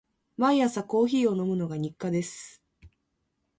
[0.35, 2.59] 毎朝コーヒーを飲むのが日課です。